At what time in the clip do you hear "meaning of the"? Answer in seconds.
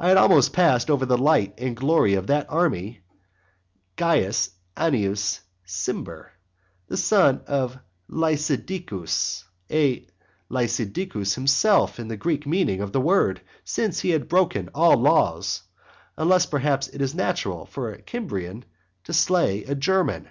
12.46-13.00